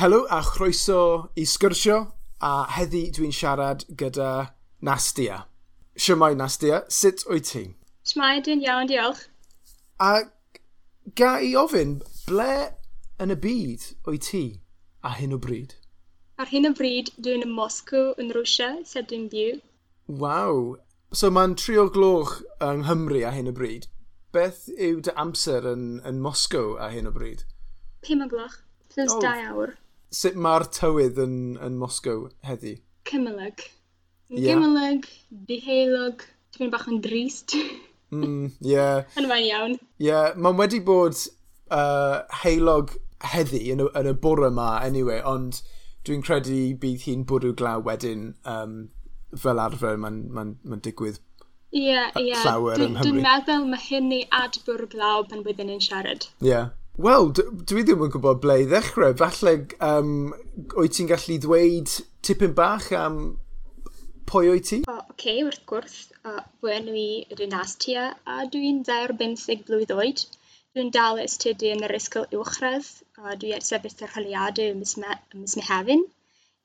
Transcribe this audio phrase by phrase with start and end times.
[0.00, 1.96] Helo a chroeso i sgyrsio
[2.40, 4.28] a heddi dwi'n siarad gyda
[4.80, 5.42] Nastia.
[5.94, 7.64] Siamai Nastia, sut wyt ti?
[8.08, 9.26] Siamai, dwi'n iawn, diolch.
[10.00, 10.12] A
[11.20, 12.54] ga i ofyn, ble
[13.20, 14.40] yn y byd wyt ti
[15.04, 15.74] a hyn o bryd?
[16.40, 19.60] Ar hyn o bryd, dwi'n yn Moscow yn Rwysia, sef dwi'n byw.
[20.24, 20.78] Waw.
[21.12, 23.84] So mae'n tri o gloch yng Nghymru a hyn o bryd.
[24.32, 27.44] Beth yw dy amser yn, yn Moscow a hyn o bryd?
[28.00, 28.62] Pum o gloch.
[28.88, 29.20] Plus oh.
[29.20, 29.76] dau awr
[30.14, 32.78] sut mae'r tywydd yn, yn Moscow heddi?
[33.08, 33.64] Cymylog.
[34.30, 34.54] Yeah.
[34.54, 35.06] Gymylog,
[35.48, 36.24] diheilog,
[36.56, 37.56] dwi'n bach yn drist.
[38.14, 39.06] mm, yeah.
[39.18, 39.78] Yn fain iawn.
[40.02, 41.18] Yeah, mae'n wedi bod
[41.70, 42.94] uh, heilog
[43.32, 45.62] heddi yn y, yn y bore yma, anyway, ond
[46.06, 48.78] dwi'n credu bydd hi'n bwrw glaw wedyn um,
[49.36, 51.20] fel arfer mae'n ma ma, digwydd
[51.70, 52.30] Ie, yeah, ie.
[52.32, 52.42] Yeah.
[52.42, 53.04] Llawer yng Nghymru.
[53.06, 56.26] Dwi'n meddwl mae hyn ni adbwr glaw pan byddwn ni'n siarad.
[56.42, 56.48] Ie.
[56.48, 56.72] Yeah.
[57.00, 59.14] Wel, dwi ddim yn gwybod ble i ddechrau.
[59.16, 59.52] Falle,
[59.86, 60.10] um,
[60.74, 61.92] wyt ti'n gallu dweud
[62.26, 63.16] tipyn bach am
[64.28, 64.78] pwy wyt ti?
[64.82, 65.94] O, oh, okay, wrth gwrs.
[66.28, 70.26] Uh, fy enw i ydy Nastia, a dwi'n 25 blwydd oed.
[70.76, 72.90] Dwi'n dal ystydu yn yr ysgol uwchradd.
[73.16, 76.04] Uh, dwi ar sefyll yr holiadau ym mis Mehefin.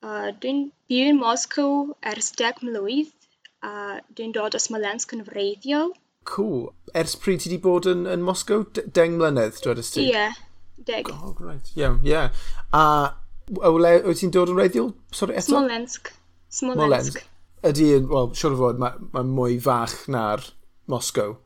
[0.03, 3.15] Uh, dwi'n byw yn Moscow ers 10 mlwydd.
[3.63, 6.73] Uh, dwi'n dod o Smolensk yn wreiddiol Cool.
[6.97, 8.65] Ers pryd ti wedi bod yn, yn Moscow?
[8.97, 10.07] Deng mlynedd, dweud ysdi?
[10.07, 10.41] Ie, yeah,
[10.89, 11.11] deg.
[11.13, 11.69] Oh, right.
[11.77, 12.41] Iawn, yeah, ie.
[12.73, 13.13] Yeah.
[13.53, 13.71] A
[14.09, 14.91] wyt ti'n dod yn reiddiol?
[15.13, 15.53] Sorry, eto?
[15.53, 16.11] Smolensk.
[16.49, 16.81] Smolensk.
[16.81, 17.23] Smolensk.
[17.65, 20.43] Ydy, wel, siwr o fod, mae, ma mwy fach na'r
[20.91, 21.37] Moscow.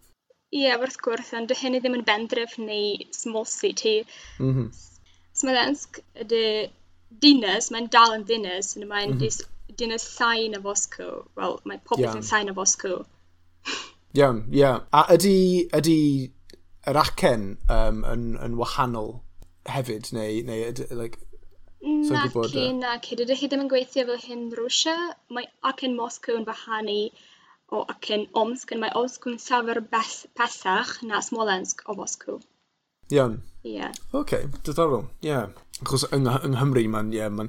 [0.50, 4.00] Ie, yeah, wrth gwrs, ond hynny ddim yn bendref neu small city.
[4.40, 4.72] Mm -hmm.
[5.40, 6.44] Smolensk ydy
[7.24, 9.76] dinas, mae'n dal yn dinas, mae'n mm -hmm.
[9.80, 11.12] dinas llai na Fosco.
[11.40, 12.20] Wel, mae popeth yeah.
[12.20, 13.04] yn llai na Fosco.
[14.18, 14.66] Iawn, ie.
[14.66, 15.38] A ydy,
[15.76, 15.98] ydy
[16.90, 19.20] yr acen um, yn, yn wahanol
[19.70, 21.20] hefyd, neu, neu ydy, like,
[21.80, 22.64] So nac gwybod, ci.
[22.76, 23.16] nac i.
[23.20, 24.96] Dydych chi ddim yn gweithio fel hyn Rwysia.
[25.32, 26.98] Mae acen Moscow yn fahanu
[27.72, 32.42] o acen Omsk, yn mae Omsk yn safer bes, pesach na Smolensk o Moscow.
[33.16, 33.40] Iawn.
[33.64, 33.78] Ie.
[33.78, 33.96] Yeah.
[34.12, 35.06] Oce, okay, diddorol.
[35.24, 35.30] Ie.
[35.32, 35.56] Yeah.
[35.80, 37.48] Achos yng, yng Nghymru mae'n yeah, ma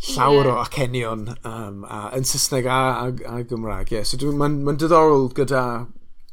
[0.00, 0.54] llawer yeah.
[0.54, 3.92] o acenion um, a, yn Saesneg a, a, a Gymraeg.
[3.92, 4.06] Yeah.
[4.08, 5.64] So mae'n ma diddorol gyda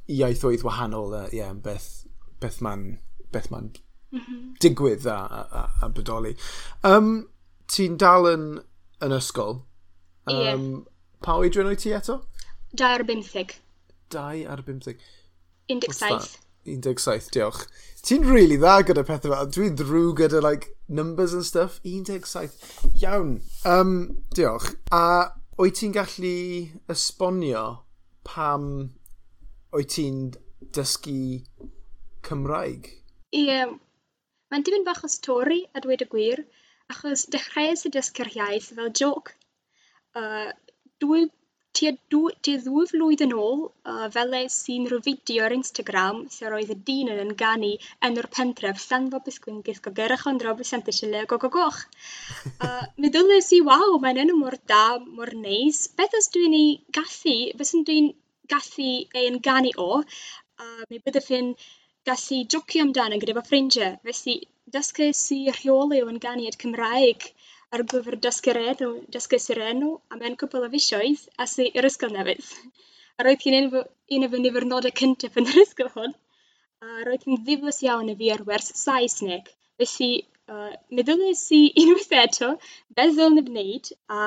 [0.07, 2.07] iaithoedd wahanol uh, yeah, beth,
[2.39, 2.85] beth mae'n
[3.33, 3.73] beth ma'n
[4.13, 4.44] mm -hmm.
[4.63, 5.17] digwydd a,
[5.61, 6.38] a, a bodoli.
[6.83, 7.27] Um,
[7.67, 8.44] Ti'n dal yn,
[9.03, 9.57] yn ysgol.
[10.31, 10.61] Um, yeah.
[11.19, 12.22] Pa oedran oed ti eto?
[12.79, 13.57] 2 ar 15.
[14.16, 15.01] 2 ar 15.
[15.67, 16.47] 17.
[16.67, 17.63] 17, diolch.
[18.07, 21.79] Ti'n really dda gyda pethau fel, dwi'n drwy gyda like, numbers and stuff.
[21.83, 22.51] 17,
[23.01, 23.41] iawn.
[23.66, 24.75] Um, diolch.
[24.91, 26.35] A wyt ti'n gallu
[26.94, 27.66] esbonio
[28.27, 28.67] pam
[29.75, 30.22] wyt ti'n
[30.75, 31.44] dysgu
[32.27, 32.91] Cymraeg?
[33.33, 33.73] Ie, yeah.
[34.51, 36.44] mae'n dim yn bach o stori a dweud y gwir,
[36.91, 39.33] achos dechreuais y dysgu'r iaith fel joc.
[40.17, 40.51] Uh,
[41.03, 41.27] dwy
[41.77, 43.59] Tua dw tua ddwy flwydd yn ôl
[43.93, 47.71] yy feles i'n rhyw fideo ar Instagram lle roedd y dyn yna'n ganu
[48.09, 50.73] enw'r pentref Llanfabys Gwyngyll Gogerwch ond Roberts
[51.33, 51.81] Go Go Goch.
[52.65, 54.83] Yy meddyles i waw mae'n enw mor da
[55.19, 58.09] mor neis beth os dwi'n ei gallu beth os dwi'n
[58.55, 61.53] gallu e'n ganu o a mi byddyf fi'n
[62.09, 63.97] gallu jocio amdano gyda fy ffrindiau.
[64.09, 64.35] felly
[64.75, 67.29] dysges i rheoli o ynganiad Cymraeg
[67.75, 71.88] ar gyfer dysgu'r enw, dysgu sy'r enw am yn cwpl o fisoedd a sy i'r
[71.89, 72.47] ysgol newydd.
[73.17, 73.67] A roedd hi'n un,
[74.17, 76.16] un o fy niwrnodau cyntaf yn yr ysgol hwn.
[76.85, 79.51] A roedd hi'n ddiflas iawn i fi ar wers Saesneg.
[79.81, 80.11] Felly,
[80.53, 82.53] uh, meddyliais i unwaith eto
[83.00, 84.22] beth ddylwn i wneud a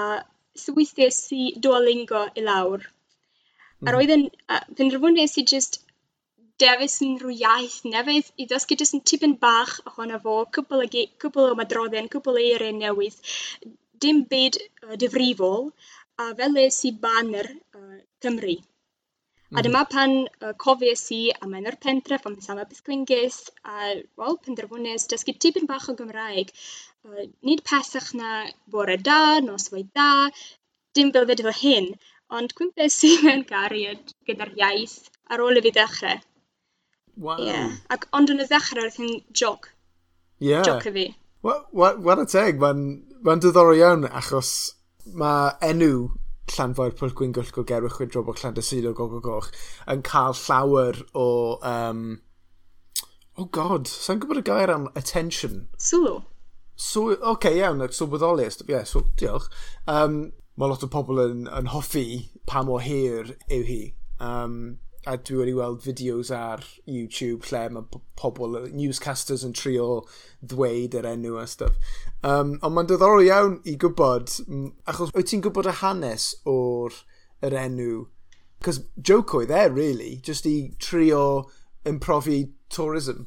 [0.64, 2.84] swythiais i Duolingo i lawr.
[2.84, 3.86] Mm.
[3.86, 3.94] A mhm.
[3.96, 5.80] roedd yn, uh, penderfynes i jyst
[6.62, 10.88] dewis yn rhyw iaith newydd i ddysgu jyst yn tipyn bach ohono fo cwbl, o
[10.94, 11.09] gie-
[11.44, 13.37] o madroddion, cwbl o eiriau newydd
[14.04, 15.71] dim byd uh, difrifol
[16.21, 18.59] a fel weles i banner uh, Cymru.
[18.59, 19.56] Mm.
[19.56, 19.65] A mhm.
[19.66, 25.36] dyma pan uh, cofies i am enw'r pentref am Sama Pisgwingys a wel penderfynus, dysgu
[25.36, 26.54] tipyn bach o Gymraeg
[27.09, 28.30] Uh, nid pellach na
[28.72, 30.09] bore da, noswaith da,
[30.95, 31.86] dim fel fyd hyn
[32.39, 34.97] ond cwmpes i mewn gariad gyda'r iaith
[35.33, 36.21] ar ôl i fi ddechrau.
[37.20, 37.42] Wow.
[37.44, 37.76] Yeah.
[37.92, 39.68] Ac ond yn y ddechrau roedd hi'n joc.
[40.40, 40.64] Yeah.
[40.64, 41.06] Joc i fi.
[41.44, 42.86] Wad y teg, mae'n
[43.26, 44.54] ma diddorol iawn achos
[45.20, 46.08] mae enw
[46.50, 49.52] Llanfair Pwyll Gwyngwll Gogerwch Chwydrobog Llandysudo Gogo Goch
[49.92, 51.28] yn cael llawer o...
[51.60, 52.02] Um,
[53.38, 55.66] oh god, sa'n gwybod y gair am attention?
[55.78, 56.22] Sylw.
[56.80, 59.48] Sw, so, oce okay, iawn, sylweddoli, so ie, yeah, so, diolch.
[59.88, 60.20] Um,
[60.56, 62.06] mae lot o pobl yn, yn hoffi
[62.48, 63.82] pa mor hir yw hi.
[64.20, 64.56] Um,
[65.08, 70.02] a dwi wedi weld fideos ar YouTube lle mae pobl, newscasters yn trio
[70.44, 71.78] ddweud yr enw a stuff.
[72.20, 74.34] Um, ond mae'n diddorol iawn i gwybod,
[74.92, 76.98] achos wyt ti'n gwybod y hanes o'r
[77.48, 78.02] yr enw?
[78.60, 81.22] Cos joke oedd e, really, just i trio
[81.88, 83.24] improfi tourism.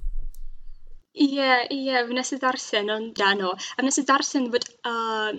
[1.14, 3.56] Ie, yeah, ie, yeah, fi nes i ddarllen o'n dan o.
[3.78, 5.34] A nes i ddarllen fod uh,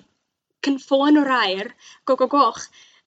[0.67, 1.71] cynffon o'r air,
[2.07, 2.43] go, -go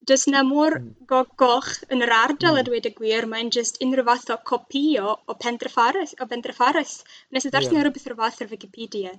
[0.06, 0.92] Does 'na mor hmm.
[1.12, 2.68] go- goch yn yr ardal a hmm.
[2.70, 6.94] dweud y gwir mae'n just unrhyw fath o copio o Pendraffaris o Bendraffaris.
[7.32, 7.82] Wnes i yeah.
[7.84, 9.16] rhywbeth o'r fath ar Wikipedia.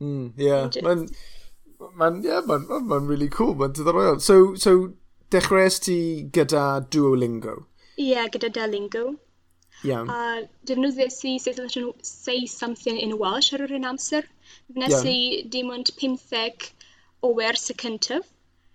[0.00, 0.48] Mm, ie.
[0.48, 0.82] Yeah.
[0.88, 1.06] Mae'n...
[1.98, 4.20] Mae'n yeah, ma n, ma, really cool, mae'n diddorol.
[4.22, 4.92] So, so
[5.34, 5.96] dechreuais ti
[6.36, 6.64] gyda
[6.94, 7.56] Duolingo?
[7.96, 9.06] Ie, yeah, gyda Duolingo.
[9.82, 10.06] Iawn.
[10.06, 10.14] Yeah.
[10.14, 14.22] A defnyddiais i Say Something, say something in Welsh ar yr un amser.
[14.76, 15.10] Wnes yeah.
[15.14, 16.70] i dim ond 15
[17.22, 18.28] o wers y cyntaf.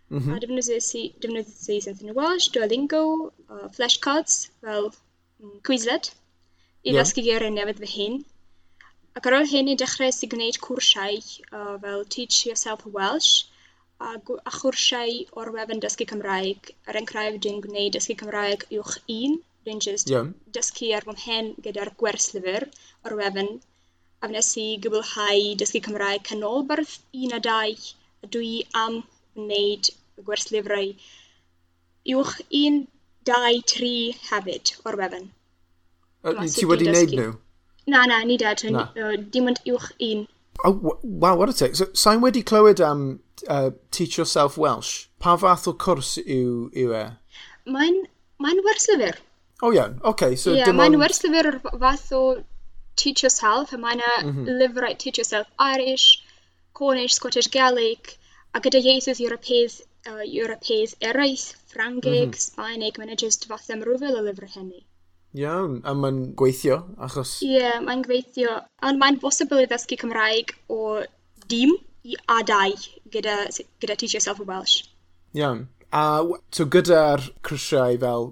[0.10, 0.32] Mm -hmm.
[0.32, 0.40] A mhm.
[0.44, 3.04] defnyddiais i, defnyddiais i Senthyn Welsh, Duolingo,
[3.50, 4.92] uh, flashcards fel
[5.40, 6.14] mm, Quizlet
[6.84, 7.02] i yeah.
[7.02, 8.16] ddysgu geiriau newydd fy hun.
[9.18, 11.20] Ac ar ôl hyn, i dechrau i gwneud cwrsiau
[11.58, 13.34] uh, fel Teach Yourself Welsh
[14.06, 14.10] a,
[14.50, 16.72] a chwrsiau o'r wefan dysgu Cymraeg.
[16.88, 19.38] Ar ein dwi'n gwneud dysgu Cymraeg uwch un.
[19.66, 20.28] Dwi'n just yeah.
[20.58, 22.68] dysgu ar fy mhen gyda'r gwerslyfr
[23.08, 23.50] o'r wefan.
[24.22, 27.74] A wnes i gwblhau dysgu Cymraeg canolbarth un a dau.
[28.26, 28.54] a dwi
[28.86, 29.02] am
[29.38, 29.90] wneud
[30.26, 30.94] gwerslyfrau
[32.16, 32.86] uwch un,
[33.28, 33.94] dau, tri
[34.30, 35.28] hefyd o'r wefan.
[36.24, 37.36] Ti wedi wneud nhw?
[37.88, 38.64] Na, na, ni dad.
[38.68, 40.26] Uh, dim ond uwch un.
[40.66, 41.76] Oh, wow, what a take.
[41.76, 45.08] So, sa'n wedi clywed am uh, Teach Yourself Welsh?
[45.20, 47.06] Pa fath o cwrs yw, yw e?
[47.70, 48.04] Mae'n
[48.42, 49.20] ma werslyfr.
[49.62, 50.10] O oh, iawn, yeah.
[50.12, 51.02] okay, so yeah, Mae'n on...
[51.02, 52.24] werslyfr o'r fath o
[52.98, 54.58] Teach Yourself, a mae'n mm -hmm.
[54.62, 56.24] lyfrau Teach Yourself Irish,
[56.74, 58.18] Cornish, Scottish Gaelic,
[58.54, 59.80] a gyda ieithoedd Ewropeidd
[60.10, 62.46] uh, Ewropeaidd eraill, Ffrangeg, mm -hmm.
[62.46, 64.84] Sbaeneg, mae'n just fath am rwfel o lyfr hynny.
[65.38, 67.38] Iawn, a mae'n gweithio, achos...
[67.46, 68.58] Ie, yeah, mae'n gweithio,
[68.88, 71.04] ond mae'n bosibl i ddysgu Cymraeg o
[71.52, 71.76] dim
[72.08, 72.74] i a dau
[73.14, 73.36] gyda,
[73.82, 74.88] gyda Teach Yourself a Welsh.
[75.38, 76.04] Iawn, a
[76.52, 78.30] so gyda'r crysiau fel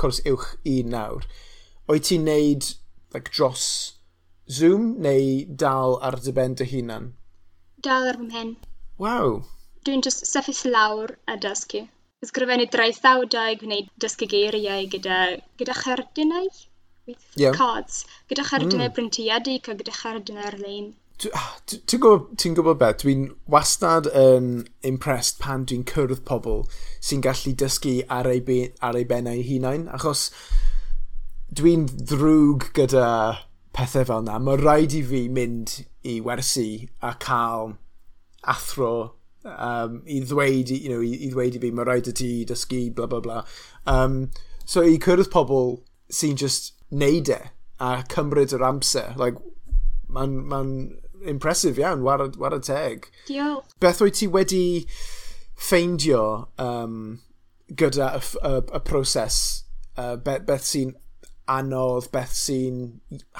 [0.00, 1.26] cwrs uwch i nawr,
[1.88, 2.72] oed ti'n neud
[3.14, 3.66] like, dros
[4.50, 7.12] Zoom neu dal ar dy ben dy hunan?
[7.84, 8.56] Dal ar fy mhen.
[9.00, 9.42] Waw,
[9.86, 11.86] Dwi'n just sefyll lawr a dysgu.
[12.22, 15.20] Ysgrifennu draethawdau, gwneud dysgu geiriau gyda,
[15.58, 16.46] gyda cherdinau.
[17.34, 17.56] Yeah.
[17.56, 18.04] Cards.
[18.30, 18.94] Gyda cherdynau mm.
[18.98, 20.92] brintiedig a gyda cherdynau ar-lein.
[21.34, 26.64] Ah, ti'n gwybod, ti gwybod beth, dwi'n wastad yn um, impressed pan dwi'n cyrraedd pobl
[27.04, 30.30] sy'n gallu dysgu ar ei, be, ar ei bennau hunain, achos
[31.54, 33.06] dwi'n ddrwg gyda
[33.76, 34.38] pethau fel yna.
[34.42, 35.76] Mae rhaid i fi mynd
[36.06, 36.68] i wersi
[37.02, 37.76] a cael
[38.54, 38.94] athro
[39.44, 42.84] um, i ddweud, you know, i, i ddweud i fi, mae rhaid i ti dysgu,
[42.96, 43.40] bla bla bla.
[43.86, 44.30] Um,
[44.64, 45.80] so i cyrraedd pobl
[46.12, 47.40] sy'n just neud e
[47.82, 49.40] a cymryd yr amser, like,
[50.12, 50.62] mae'n ma
[51.26, 53.08] impressive iawn, war, war y teg.
[53.28, 53.74] Diolch.
[53.80, 54.64] Beth wyt ti wedi
[55.58, 56.96] ffeindio um,
[57.78, 59.38] gyda y, y, y proses?
[59.96, 60.94] Uh, beth, beth sy'n
[61.50, 62.82] anodd, beth sy'n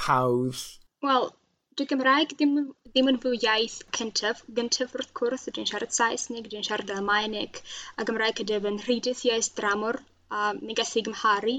[0.06, 0.62] hawdd?
[1.02, 1.30] Wel,
[1.76, 2.56] Dwi Gymraeg ddim,
[2.90, 4.42] ddim yn fwy iaith cyntaf.
[4.56, 7.60] Gyntaf wrth gwrs dwi'n siarad Saesneg, dwi'n siarad Almaeneg
[7.96, 10.00] a Gymraeg ydyw fy rhydys iaith dramor
[10.32, 11.56] a mi gallu gymharu.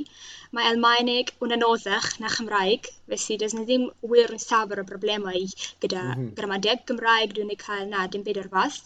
[0.54, 5.42] Mae Almaeneg yn anoddach na Chymraeg, felly does na ddim wir yn safr o broblemau
[5.86, 6.32] gyda mm -hmm.
[6.40, 8.82] gramadeg Gymraeg dwi'n ei cael na dim byd o'r fath.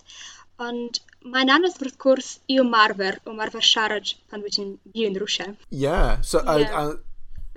[0.67, 1.01] Ond
[1.33, 5.51] mae'n anodd wrth gwrs i ymarfer, ymarfer siarad pan wyt ti'n byw yn Rwsia.
[5.51, 6.79] Ie, yeah, so yeah.
[6.81, 6.85] A, a,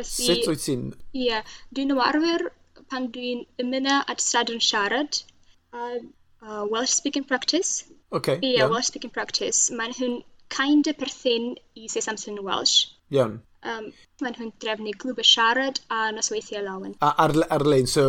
[0.00, 0.88] Felly, Sut wyt ti'n...
[1.12, 2.50] Ie, yeah, dwi'n ymarfer
[2.90, 5.22] pan dwi'n ymuno at stradwn siarad
[5.72, 5.84] a
[6.42, 7.84] uh, Welsh speaking practice.
[8.12, 8.38] Okay.
[8.42, 9.70] Yeah, Welsh speaking practice.
[9.70, 10.16] Mae'n hwn
[10.50, 12.88] kind of perthyn i Sesamson Welsh.
[13.14, 13.38] Iawn.
[13.62, 13.92] Um,
[14.24, 16.96] mae'n hwn drefnu glwb y siarad a nosweithiau lawen.
[17.04, 18.06] A ar, ar-lein, so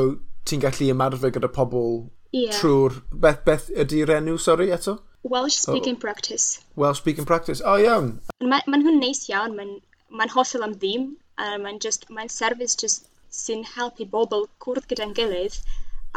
[0.49, 2.55] ti'n gallu ymarfer gyda pobl yeah.
[2.57, 2.97] trwy'r...
[3.11, 4.97] Beth, beth ydy'r enw, sori, eto?
[5.23, 6.03] Welsh speaking oh.
[6.07, 6.63] practice.
[6.75, 7.61] Welsh speaking practice.
[7.61, 8.13] O, oh, iawn.
[8.41, 9.53] Mae'n ma hwn neis iawn.
[9.59, 9.77] Mae'n
[10.09, 11.11] ma hollol am ddim.
[11.37, 15.57] Uh, mae'n just, mae'n service just sy'n helpu bobl cwrdd gyda'n gilydd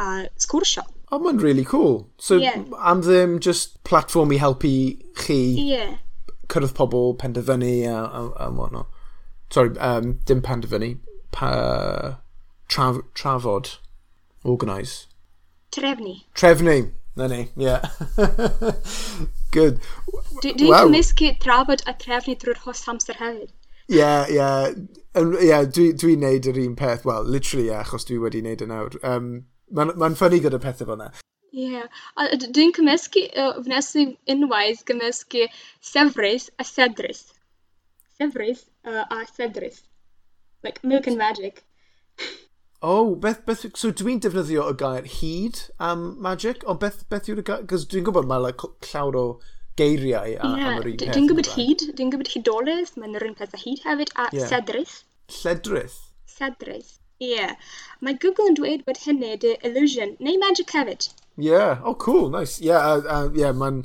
[0.01, 0.83] a sgwrsio.
[1.11, 2.09] O, oh, mae'n really cool.
[2.17, 2.63] So, yeah.
[2.81, 4.73] am ddim just platform i helpu
[5.21, 5.95] chi yeah.
[6.51, 8.91] cyrraedd pobl, penderfynu a, a, a whatnot.
[9.49, 10.97] Sorry, um, dim penderfynu.
[11.31, 11.51] Pa,
[12.69, 13.77] traf, trafod.
[14.43, 15.07] Organise.
[15.71, 16.21] Trefnu.
[16.35, 16.91] Trefnu.
[17.15, 17.65] Na ni, ie.
[17.65, 17.89] Yeah.
[19.55, 19.79] Good.
[20.43, 23.53] Dwi'n dwi well, dwi cymysgu trafod a trefnu drwy'r hos amser hefyd
[23.87, 24.71] yeah, yeah.
[25.15, 28.69] yeah, dwi'n dwi neud yr un peth, well, literally, yeah, achos dwi wedi neud y
[28.71, 28.97] nawr.
[29.03, 29.29] Um,
[29.75, 31.07] Mae'n ma ffynnu gyda pethau fel yna.
[31.55, 32.35] Ie, yeah.
[32.43, 35.47] dwi'n cymysgu, uh, fnes i unwaith cymysgu
[35.91, 37.23] sefrys a sedrys.
[38.19, 39.81] Sefrys uh, a sedrys.
[40.63, 41.63] Like, milk and magic.
[42.81, 47.41] Oh, beth, beth, so dwi'n defnyddio y gair hyd am magic, ond beth, beth yw'r
[47.47, 49.25] gair, cos dwi'n gwybod mae like, llawer o
[49.79, 51.11] geiriau a, yeah, am yr un peth.
[51.15, 54.49] Dwi'n gwybod hyd, dwi'n gwybod hydolydd, mae'n yr un peth a hyd hefyd, a yeah.
[54.51, 54.95] sedrith.
[55.41, 55.99] Lledrith?
[56.29, 57.33] Sedrith, ie.
[57.35, 57.55] Yeah.
[58.05, 61.09] Mae Google yn dweud bod hynny dy illusion, neu magic hefyd.
[61.35, 61.79] Ie, yeah.
[61.83, 62.59] oh cool, nice.
[62.61, 63.83] Ie, yeah, uh, uh, yeah, mae'n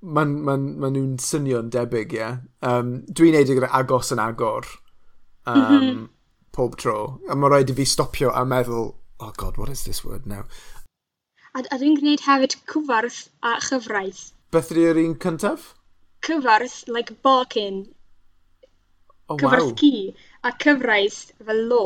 [0.00, 2.20] maen ma ma nhw'n swnio'n debyg, ie.
[2.20, 2.40] Yeah.
[2.66, 4.68] Um, dwi'n neud e gyda agos yn agor
[5.46, 6.02] um, mm -hmm.
[6.56, 6.98] pob tro.
[7.28, 10.44] A mae rhaid i fi stopio a meddwl, oh god, what is this word now?
[11.54, 14.30] A, a dwi'n gwneud hefyd cyfarth a chyfraith.
[14.50, 15.74] Beth ydy'r un cyntaf?
[16.26, 17.84] Cyfarth, like barking.
[19.28, 19.74] Oh, cyfarth wow.
[19.78, 21.82] ci a cyfraith fel lo.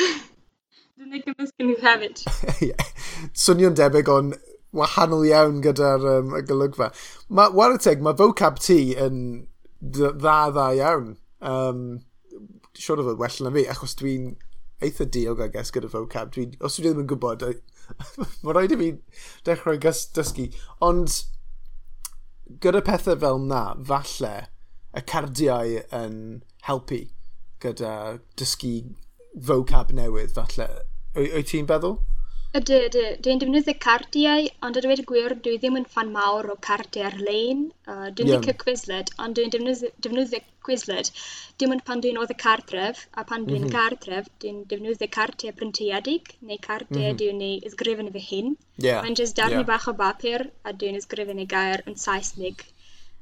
[0.00, 2.24] Dwi'n ei gymysgu nhw hefyd.
[3.44, 4.34] Swnio'n debyg ond
[4.74, 6.88] wahanol iawn gyda'r um, y golygfa.
[7.30, 9.20] Mae warateg, mae vocab ti yn
[9.78, 11.12] dda dda iawn.
[11.38, 11.84] Um,
[12.74, 14.32] siwr o fod well na fi, achos dwi'n
[14.82, 16.34] eitha diog, I guess, gyda vocab.
[16.34, 17.46] Dwi, os dwi ddim yn gwybod,
[18.42, 18.90] mae rhaid i fi
[19.46, 20.48] dechrau dysgu.
[20.82, 21.20] Ond
[22.60, 24.34] gyda pethau fel na, falle
[24.92, 26.16] y cardiau yn
[26.66, 27.04] helpu
[27.62, 28.74] gyda dysgu
[29.48, 30.68] vocab newydd, falle.
[31.16, 31.98] Wyt ti'n feddwl?
[32.52, 33.02] Ydy, ydy.
[33.24, 37.06] Dwi'n defnyddio cardiau, ond a dweud y gwir, dwi ddim yn fan mawr o cardiau
[37.08, 37.62] ar-lein.
[37.86, 38.42] Uh, dwi'n yeah.
[38.42, 41.08] licio Quizlet, ond dwi'n defnyddio, defnyddio Quizlet.
[41.56, 43.76] Dim ond pan dwi'n oedd y cartref, a pan dwi'n mm -hmm.
[43.78, 47.20] cartref, dwi'n defnyddio cardiau printiedig, neu cardiau mm -hmm.
[47.22, 48.50] dwi'n ei ysgrifennu fy hun.
[48.76, 49.00] Yeah.
[49.06, 49.70] Mae'n jyst darnu yeah.
[49.70, 52.66] bach o bapur, a dwi'n ysgrifennu gair yn Saesnig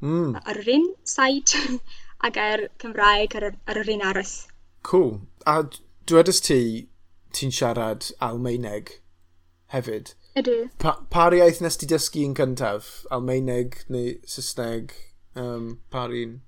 [0.00, 0.40] mm.
[0.42, 1.62] ar yr un site,
[2.26, 4.34] a gair Cymraeg ar, ar yr un aros.
[4.90, 5.20] Cool.
[5.46, 5.62] A
[6.10, 6.88] dwedais ti,
[7.30, 8.99] ti'n siarad Almeineg?
[9.74, 10.12] hefyd.
[10.40, 10.56] Ydy.
[10.82, 12.90] Pa, pa'r iaith nes ti dysgu yn cyntaf?
[13.16, 14.94] Almeineg neu Saesneg?
[15.38, 16.38] Um, par un?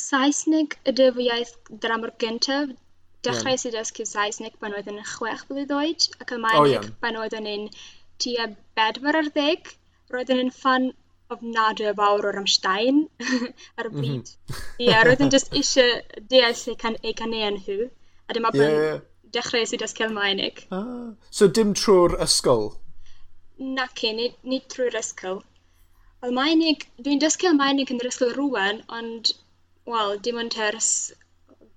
[0.00, 1.52] Saesneg ydy fy iaith
[1.84, 2.72] dramor gyntaf.
[3.26, 3.60] Dechrau yeah.
[3.62, 6.88] sydd dysgu Saesneg pan oedd yn chwech blwydd oed, ac Almaeneg oh, yeah.
[7.04, 7.68] pan oedd yn
[8.22, 8.48] tua
[8.78, 9.72] bedwar ar ddeg.
[10.10, 10.90] Roedd yn ffan
[11.30, 13.04] o fawr o'r Amstein
[13.78, 14.00] ar y mhm.
[14.00, 14.32] bryd.
[14.32, 14.88] Ie, mm -hmm.
[14.88, 16.00] yeah, roedd yn just eisiau
[16.32, 17.90] deall eu can, eu caneuon nhw.
[18.28, 18.98] A dyma yeah, pan yeah
[19.36, 20.64] dechreuais i dysgu Almaeneg.
[20.74, 22.70] Ah, so dim trwy'r ysgol?
[23.78, 25.42] Nac i, nid, nid trwy'r ysgol.
[26.26, 29.32] Almaeneg, dwi'n dysgu Almaeneg yn yr ysgol rwan, ond,
[29.88, 30.90] wel, dim ond ers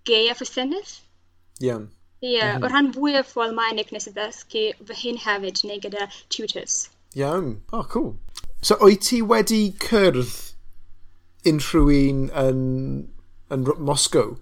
[0.09, 0.97] gei a ffrisenydd.
[1.63, 1.89] Iawn.
[2.23, 2.63] Ie, yeah, mhm.
[2.63, 6.87] o ran fwyaf o Almaeneg nes i ddysgu fy hyn hefyd neu gyda tutors.
[7.19, 7.61] Iawn.
[7.71, 8.15] Oh, cool.
[8.63, 10.35] So, oed ti wedi cyrdd
[11.51, 12.61] unrhyw un yn,
[13.51, 14.37] yn Moscow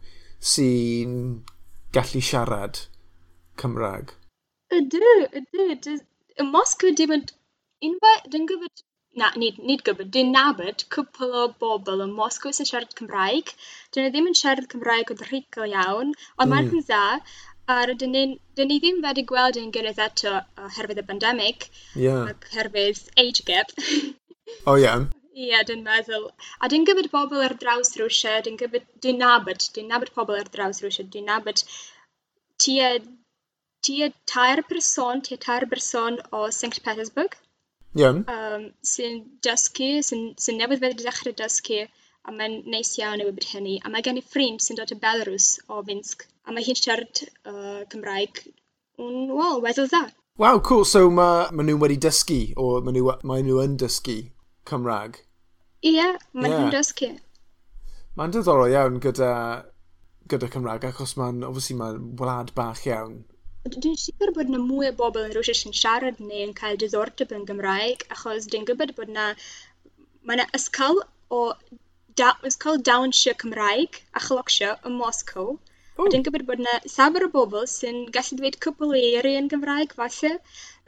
[0.51, 1.15] sy'n
[1.95, 2.85] gallu siarad
[3.59, 4.15] Cymraeg?
[4.77, 5.03] Ydy,
[5.41, 5.97] ydy.
[6.39, 7.33] Y Moscow dim ond
[7.87, 8.83] unwaith, dwi'n gwybod,
[9.19, 13.51] na, nid, nid gwybod, dwi'n nabod cwpl o bobl yn Moscow sy'n siarad Cymraeg.
[13.91, 16.53] Dyn nhw ddim yn siarad Cymraeg yn rhugl iawn, ond mm.
[16.53, 17.03] mae'n yn dda,
[17.71, 20.35] a dyn ni ddim wedi gweld yn gyrraedd eto
[20.67, 22.05] oherwydd y pandemig, Ie.
[22.07, 22.31] yeah.
[22.31, 23.75] ac oherwydd age gap.
[23.77, 25.09] o oh, iawn.
[25.31, 26.27] Ie, yeah, dwi'n meddwl.
[26.59, 30.49] A dwi'n gwybod pobl ar draws Rwysia, dwi'n gwybod, dwi'n nabod, dwi'n nabod pobl ar
[30.55, 31.63] draws Rwysia, dwi'n nabod
[32.61, 32.89] tua
[33.87, 37.37] tua tair person, tua tair person o St Petersburg.
[37.97, 38.23] Iawn.
[38.31, 41.81] Um, sy'n dysgu, sy'n sy newydd fedru dechrau dysgu,
[42.23, 43.79] a mae'n neis iawn i wybod hynny.
[43.83, 47.23] A mae gen i ffrind sy'n dod o Belarus o Finsk, a mae hi'n siarad
[47.25, 50.05] uh, Cymraeg yn, wel, weddol dda.
[50.39, 50.85] Wow, cool.
[50.85, 54.21] So mae ma nhw wedi dysgu, o mae nhw, ma nhw yn dysgu
[54.69, 55.19] Cymraeg?
[55.81, 56.61] Ie, yeah, mae yeah.
[56.61, 57.11] nhw'n dysgu.
[58.15, 59.33] Mae'n diddorol iawn gyda,
[60.31, 63.23] gyda Cymraeg, achos mae'n, obviously, mae'n wlad bach iawn
[63.63, 67.33] Dwi'n sicr bod yna mwy o bobl yn rywsut sy'n siarad neu yn cael diddordeb
[67.37, 69.25] yn Gymraeg achos dwi'n gwybod bod yna,
[70.25, 71.01] mae yna ysgol
[71.39, 71.41] o
[72.21, 75.51] da- ysgol dawnsio Cymraeg a chlocsio yn Moscow.
[75.97, 79.51] A dwi'n gwybod bod yna llawer o bobl sy'n gallu dweud cwpwl o eiriau yn
[79.53, 80.33] Gymraeg falle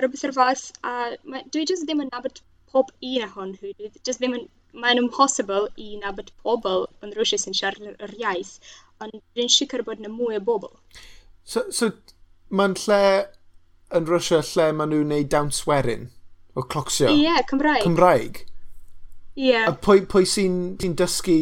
[0.01, 0.95] rhywbeth o'r fath a
[1.29, 2.41] ma' dwi jyst ddim yn nabod
[2.73, 4.47] pob un ohonyn nhw dwi jyst ddim yn
[4.85, 8.55] mae'n impossible i nabod pobl yn rwsut sy'n siarad yr iaith
[9.05, 10.73] ond dwi'n sicr bod yna mwy o bobl.
[11.45, 11.93] So so
[12.53, 13.03] mae'n lle
[13.97, 16.09] yn Rwysia lle maen nhw'n neud dawnswerin
[16.57, 17.09] o clocsio.
[17.09, 17.85] Ie, yeah, Cymraeg.
[17.85, 18.43] Cymraeg.
[19.35, 19.47] Ie.
[19.49, 19.69] Yeah.
[19.69, 21.39] A pwy, pwy sy'n sy dysgu...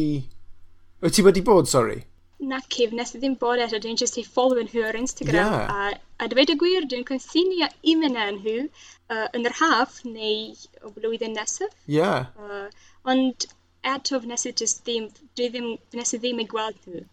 [1.02, 1.98] Wyt ti wedi bod, sori?
[2.42, 5.38] Naci, nes i ddim bod eto, dwi'n just ei following nhw ar Instagram.
[5.38, 5.68] Yeah.
[5.70, 10.94] A, a dweud y gwir, dwi'n cynllunio imenau nhw uh, yn yr haf neu o
[10.96, 11.74] blwyddyn nesaf.
[11.86, 11.98] Ie.
[11.98, 12.32] Yeah.
[12.38, 12.66] Uh,
[13.12, 13.46] ond
[13.92, 17.04] eto nes i just ddim, dwi ddim, nes i ddim ei gweld nhw.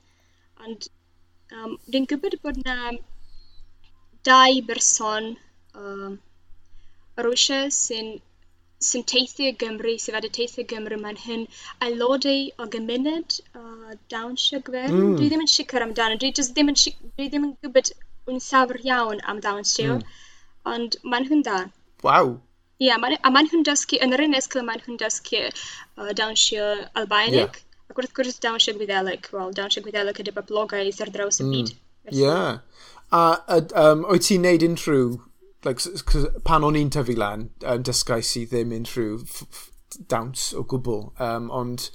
[0.66, 0.90] Ond
[1.56, 2.94] um, dwi'n gwybod bod na
[4.28, 5.36] dau berson
[5.76, 6.18] um,
[7.20, 8.18] ar wysiau sy'n
[8.88, 11.42] sy'n teithio Gymru, sydd wedi teithio Gymru, mae'n hyn
[11.86, 14.88] aelodau o gymuned uh, dawnsio siogfer.
[14.88, 15.18] Mm.
[15.20, 16.78] Dwi ddim yn sicr amdano, dwi, ddim yn,
[17.18, 17.92] dwi ddim yn gwybod
[18.32, 20.22] yn safr iawn am dawnsio, mm.
[20.76, 21.58] ond mae'n hyn da.
[22.08, 22.38] Waw!
[22.80, 26.14] Ie, yeah, man, a mae'n hyn dysgu, yn yr un esgol mae'n hyn dysgu uh,
[26.16, 27.60] dawnsio siog yeah.
[27.92, 31.52] ac wrth gwrs dawnsio Gwyddelig, wel, dawnsio Gwyddelig ydy boblogaidd ar draws y mm.
[31.58, 31.74] byd.
[31.76, 32.22] Ie, mm.
[32.22, 32.86] yeah.
[33.12, 35.18] A um, oed ti'n neud unrhyw,
[35.66, 35.82] like,
[36.46, 39.24] pan o'n i'n tyfu lan, um, dysgais i ddim unrhyw
[40.12, 41.90] dawns o gwbl, um, ond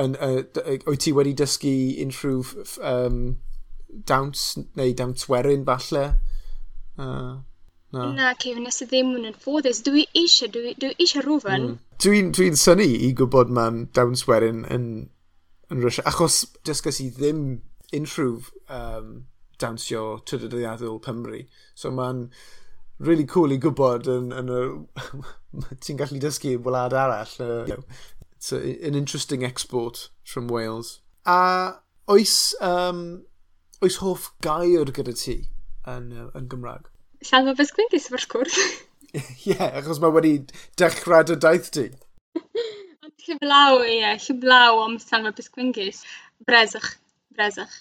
[0.00, 0.42] yn, uh,
[0.90, 1.74] oed ti wedi dysgu
[2.04, 2.44] unrhyw
[2.84, 3.18] um,
[4.10, 4.44] dawns
[4.76, 6.06] neu dawnswerin falle?
[6.98, 7.40] Uh,
[7.94, 8.12] no.
[8.12, 9.80] Na, Kevin, nes i ddim yn ffodus.
[9.86, 11.68] Dwi eisiau, dwi, dwi eisiau rhywun.
[11.72, 11.82] Mm.
[12.04, 14.88] Dwi'n dwi, syni i gwybod mae'n dawnswerin yn, yn,
[15.72, 17.46] yn Russia, achos dysgais i ddim
[17.94, 19.14] unrhyw um,
[19.60, 21.44] dawnsio trydeddiadol Cymru.
[21.74, 22.28] So mae'n
[22.98, 24.62] really cool i gwybod yn, yn y...
[25.84, 27.34] ti'n gallu dysgu wlad arall.
[27.40, 27.84] Uh, you know,
[28.36, 31.00] it's a, an interesting export from Wales.
[31.26, 31.74] A
[32.08, 33.24] oes, um,
[33.82, 35.38] oes hoff gair gyda ti
[35.90, 36.90] yn, uh, yn Gymraeg?
[37.24, 38.58] Llanfa Besgwindis, wrth gwrs.
[39.14, 40.34] Ie, yeah, achos mae wedi
[40.80, 41.86] dechrau dy daith ti.
[42.34, 46.02] Ond llyflaw, ie, yeah, llyflaw am Llanfa Besgwindis.
[46.44, 46.96] Bresach,
[47.32, 47.74] bresach.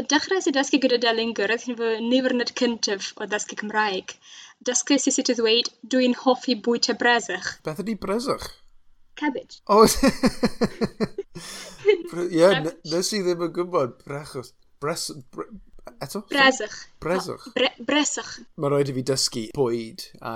[0.00, 4.14] Y dechrau sy dysgu gyda Delyn Gwredd fy niwrnod cyntaf o ddysgu Cymraeg.
[4.64, 7.50] Dysgu sut i dweud, dwi'n hoffi bwyta bresach.
[7.66, 8.46] Beth ydy e bresach?
[9.20, 9.58] Cabbage.
[9.68, 9.82] O,
[12.24, 12.48] ie,
[12.94, 13.98] nes i ddim yn gwybod.
[14.06, 14.54] Brechos.
[14.80, 15.10] Bres...
[15.36, 15.44] Bre,
[16.06, 16.22] eto?
[16.30, 16.78] Bresach.
[17.04, 17.44] Bresach.
[17.58, 18.30] Bre, bresach.
[18.56, 20.32] Mae rhaid i fi dysgu bwyd a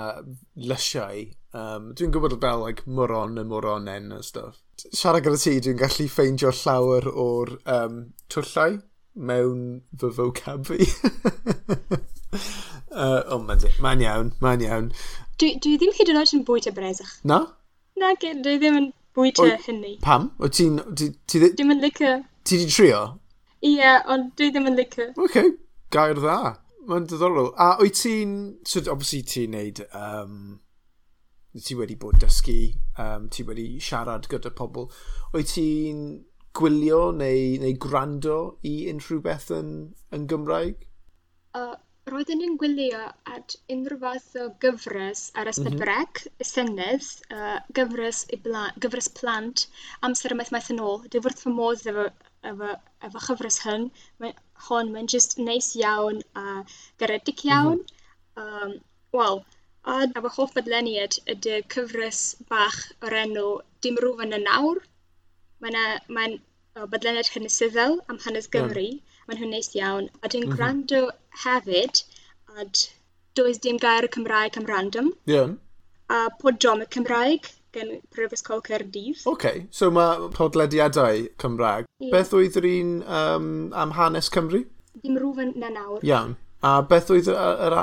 [0.69, 1.23] lysiau.
[1.57, 4.61] Um, dwi'n gwybod fel like, moron y moronen a stuff.
[4.85, 7.97] Siarad gyda ti, dwi'n gallu ffeindio llawer o'r um,
[8.29, 8.77] twllau
[9.17, 9.61] mewn
[9.99, 10.77] fy vocab fi.
[12.91, 14.91] uh, ond mae'n ma iawn, mae'n iawn.
[15.37, 17.17] Dwi, dwi ddim hyd yn oed yn bwyta bresach.
[17.29, 17.39] Na?
[17.97, 19.95] Na, dwi ddim yn bwyta o, hynny.
[20.03, 20.31] Pam?
[20.39, 20.79] O ti'n...
[20.93, 22.13] Ti, ti, ti, Dwi'n yn licio.
[22.47, 23.01] Ti di trio?
[23.63, 25.09] Ie, yeah, ond dwi ddim yn licio.
[25.15, 25.51] Oce, okay.
[25.93, 26.37] gair dda.
[26.87, 27.51] Mae'n diddorol.
[27.59, 28.37] A wyt ti'n...
[28.65, 29.83] So, obviously, ti'n neud...
[29.97, 30.57] Um,
[31.57, 34.91] ti wedi bod dysgu, um, ti wedi siarad gyda pobl.
[35.33, 36.01] Wyt ti'n
[36.59, 38.37] gwylio neu, neu gwrando
[38.69, 39.73] i unrhyw beth yn,
[40.17, 40.85] yn Gymraeg?
[41.59, 41.75] Uh,
[42.11, 43.01] roedden ni'n gwylio
[43.35, 45.83] at unrhyw fath o gyfres ar ysbeth mm -hmm.
[45.83, 49.65] brec, senedd, uh, gyfres, i bla, gyfres plant,
[50.09, 51.03] amser y maeth maeth yn ôl.
[51.13, 52.07] Dwi wrth fy modd efo,
[52.51, 52.71] efo,
[53.09, 53.89] efo chyfres hyn,
[54.23, 54.33] mae,
[54.69, 56.47] hon mae'n just neis iawn a
[57.03, 57.53] garedig mhm.
[57.53, 57.83] iawn.
[57.83, 58.71] Mm -hmm.
[58.71, 58.77] um,
[59.17, 59.37] Wel,
[59.91, 63.47] a efo hoff fodleniad ydy cyfres bach o'r enw
[63.85, 64.81] Dim Rwyfan y Nawr,
[65.63, 65.79] mae'n
[66.17, 66.37] mae
[66.77, 68.87] o, bodleniad hanesyddol am hanes Gymru.
[68.91, 69.21] Yeah.
[69.27, 70.09] Mae'n hwn neis iawn.
[70.21, 70.57] A dwi'n mm -hmm.
[70.57, 71.01] gwrando
[71.43, 72.03] hefyd,
[72.53, 72.67] a
[73.37, 75.13] does dim gair y Cymraeg am random.
[75.25, 75.55] Yeah.
[76.09, 79.21] A podrom y Cymraeg gan Prifysgol Caerdydd.
[79.25, 79.67] Oce, okay.
[79.71, 81.85] so mae podlediadau Cymraeg.
[81.99, 82.11] Yeah.
[82.15, 84.63] Beth oedd yr un um, am hanes Cymru?
[85.03, 86.01] Dim rhywf yn na nawr.
[86.07, 86.35] Iawn.
[86.65, 87.77] A beth oedd yr, yr,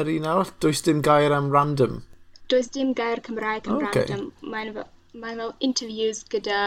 [0.00, 0.52] yr un arall?
[0.64, 2.02] Does dim gair am random?
[2.50, 4.06] Does dim gair Cymraeg am okay.
[4.06, 4.30] random.
[4.54, 4.88] Mae'n fel,
[5.22, 6.62] mae fel interviews gyda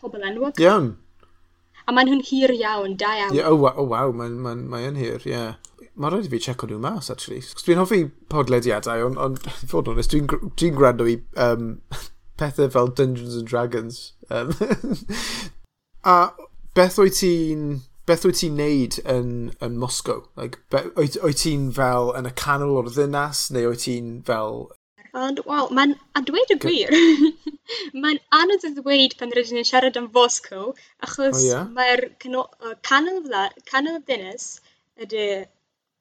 [0.00, 0.60] pobl enwog.
[0.62, 0.94] Iawn.
[1.86, 3.34] A maen nhw'n hir iawn, da iawn.
[3.34, 5.34] Yeah, oh, oh wow, mae'n ma, ma, n, hir, ie.
[5.34, 5.58] Yeah.
[6.00, 7.40] Mae'n rhaid i fi checo nhw mas, actually.
[7.64, 9.36] Dwi'n hoffi podlediadau, ond on,
[9.72, 11.74] fod onest, dwi'n dwi gwrando i um,
[12.40, 14.02] pethau fel Dungeons and Dragons.
[14.30, 14.54] Um,
[16.14, 16.16] a
[16.78, 17.64] beth wyt ti'n
[18.08, 19.32] beth wyt ti'n neud yn,
[19.62, 20.24] yn Moscow?
[20.40, 24.68] Like, be, oed, oed ti'n fel yn y canol o'r ddynas, neu oed ti'n fel
[25.16, 26.92] Ond, wel, mae'n, a dweud y gwir,
[28.02, 31.64] mae'n anodd y ddweud pan rydyn ni'n siarad am Fosco, achos oh, yeah?
[31.74, 34.60] mae'r uh, canol, fla, canol ddinas
[35.02, 35.24] ydy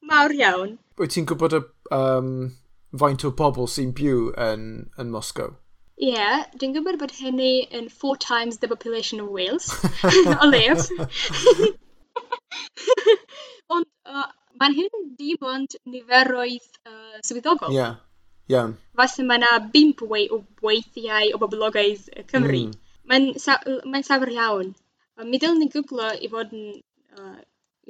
[0.05, 0.75] mawr iawn.
[1.01, 1.61] Wyt ti'n gwybod y
[1.95, 2.29] um,
[3.01, 4.67] faint o bobl sy'n byw yn,
[5.01, 5.55] yn Moscow?
[5.99, 9.71] Ie, yeah, dwi'n gwybod bod hynny yn four times the population of Wales,
[10.41, 10.85] o leif.
[13.73, 14.29] Ond uh,
[14.61, 17.73] mae'n hyn dim ond niferoedd uh, swyddogol.
[17.73, 17.81] Ie.
[17.81, 17.97] Yeah.
[18.53, 18.75] Iawn.
[18.99, 22.65] Falle mae yna bimp wei o weithiau o boblogaidd Cymru.
[22.67, 22.77] Mm.
[23.09, 24.75] Mae'n sa mae'n llawer iawn.
[25.29, 26.69] Mi ddylwn ni gwglo i fod yn
[27.19, 27.39] uh,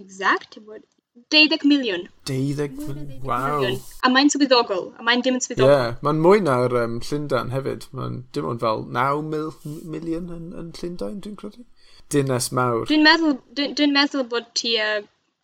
[0.01, 0.85] exact, i fod
[1.33, 2.05] 12 miliwn.
[2.29, 3.65] 12 miliwn, waw.
[4.03, 5.71] A mae'n swyddogol, a mae'n dim yn swyddogol.
[5.71, 7.87] Ie, yeah, mae'n mwy na'r um, Llundain hefyd.
[7.95, 9.49] Mae'n dim ond fel 9 mil,
[9.95, 11.65] miliwn yn, yn Llundain, dwi'n credu.
[12.13, 12.85] Dynes mawr.
[12.89, 15.01] Dwi'n meddwl, dwi, dwi meddwl bod ti uh,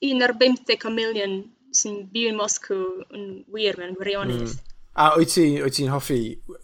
[0.09, 1.35] un o'r 50 o miliwn
[1.75, 4.55] sy'n byw yn Moscow yn wir mewn gwirionedd.
[4.55, 4.74] Mm.
[4.95, 6.21] A wyt ti'n ti hoffi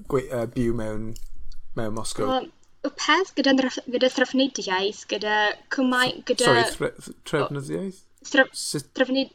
[0.07, 1.11] uh, byw mewn,
[1.75, 2.29] mewn Moscow?
[2.29, 3.53] Well, oh, y peth gyda,
[3.91, 5.35] gyda threfnidiaeth, gyda
[5.75, 6.13] cymau...
[6.29, 6.47] Gyda...
[6.47, 6.91] Sorry, thre,
[7.27, 7.99] trefnyddiaeth?
[8.29, 8.53] Thref,
[8.95, 9.33] trefnid,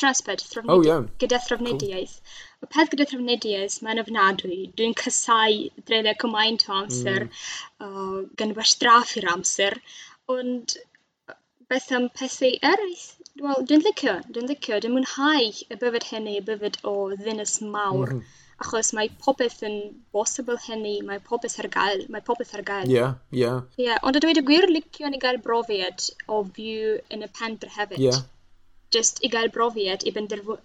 [0.00, 1.04] transport, threfnid, oh, yeah.
[1.20, 2.16] gyda threfnidiaeth.
[2.16, 2.64] Cool.
[2.64, 4.58] Y peth gyda threfnidiaeth, mae'n ofnadwy.
[4.80, 7.84] Dwi'n cysau dreulio cymaint o amser, mm.
[7.84, 9.76] uh, gan wastraff i'r amser,
[10.32, 10.78] ond
[11.68, 13.04] beth am pethau eraill?
[13.38, 14.78] Wel, dwi'n licio, dwi'n licio.
[14.82, 18.14] Dwi'n mwynhau y byfyd hynny, y byfyd o ddinas mawr.
[18.16, 18.36] Mm -hmm.
[18.64, 19.76] Achos mae popeth yn
[20.14, 22.90] bosibl hynny, mae popeth ar gael, mae popeth ar gael.
[22.90, 23.44] Ie, yeah, ie.
[23.44, 23.60] Yeah.
[23.76, 27.30] Ie, yeah, ond a dweud y gwir licio ni gael brofiad o fyw yn y
[27.38, 28.02] pentre hefyd.
[28.02, 28.10] Ie.
[28.10, 28.26] Yeah.
[28.96, 30.14] Just i gael brofiad i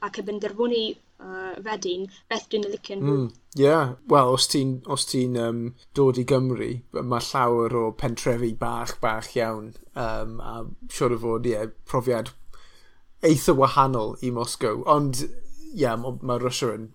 [0.08, 3.18] ac i benderfynu uh, fedyn, beth dwi'n licio'n fwy.
[3.18, 3.32] Mm,
[3.62, 3.96] yeah.
[4.10, 4.78] wel, os ti'n
[5.12, 9.74] ti um, dod i Gymru, mae llawer o pentrefi bach, bach iawn.
[9.94, 12.34] Um, a siwr o fod, ie, yeah, profiad
[13.24, 14.84] eitha wahanol i Moscow.
[14.90, 15.32] Ond ie,
[15.86, 16.92] yeah, mae Russia yn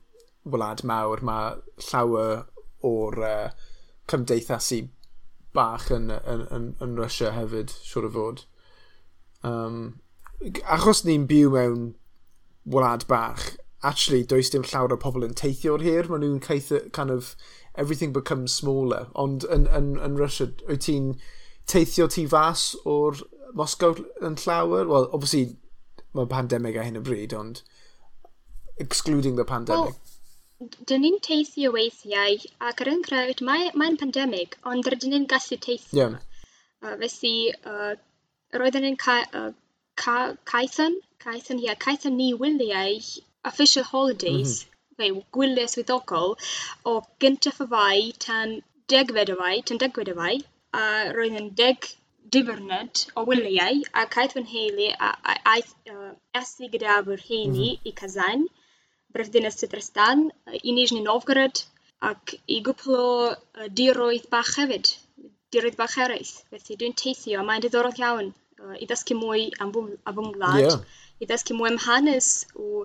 [0.48, 1.56] wlad mawr, mae
[1.88, 2.44] llawer
[2.86, 3.70] o'r e, uh,
[4.08, 4.82] cymdeithasu
[5.56, 8.44] bach yn, yn, yn, yn Russia hefyd, siwr o fod.
[9.46, 9.80] Um,
[10.64, 11.88] achos ni'n byw mewn
[12.68, 16.10] wlad bach, actually, does dim llawer o pobl yn teithio o'r hir.
[16.10, 17.34] Maen nhw'n ceithio, kind of,
[17.74, 19.06] everything becomes smaller.
[19.14, 21.12] Ond yn, yn, yn Russia, wyt ti'n
[21.70, 23.22] teithio ti fas o'r
[23.58, 24.88] Moscow yn llawer?
[24.90, 25.56] Wel, obviously,
[26.18, 27.62] mae pandemig a hyn o bryd, ond
[28.85, 29.94] excluding the pandemic.
[29.94, 30.18] Well,
[30.90, 35.98] dyn ni'n teithio weithiau, ac ar enghraifft, mae'n mae, pandemig, ond rydyn ni'n gallu teithio.
[36.00, 36.16] Yeah.
[36.83, 37.35] Uh, felly,
[37.72, 37.92] uh,
[38.62, 39.52] roedden ni'n ca, uh,
[40.02, 40.16] ca,
[40.52, 42.98] caethon, caethon, yeah, caethon ni wyliau
[43.52, 45.22] official holidays, mm -hmm.
[45.37, 46.35] gwyliau swyddogol,
[46.90, 48.59] o gyntaf y fai tan
[48.94, 50.35] degfed y fai, tan degfed y fai,
[50.83, 50.85] a
[51.18, 51.92] roedd yn deg
[52.36, 55.56] difyrnod o wyliau a caeth fy nheulu a a a,
[55.94, 55.96] a,
[56.40, 58.46] es i gyda fy rheini rhieni i Kazan
[59.16, 61.62] brifddinas Tatristan yy i Nizhny Novgorod
[62.10, 63.12] ac i gwpwl o
[63.62, 64.90] yy diroedd bach hefyd.
[65.54, 66.32] Diroedd bach eraill.
[66.52, 67.42] Felly dwi'n teithio.
[67.48, 68.28] Mae'n diddorol iawn
[68.62, 70.66] uh, i ddysgu mwy am fy m- am ngwlad...
[70.66, 71.04] Ie.
[71.22, 72.84] ...i ddysgu mwy am hanes o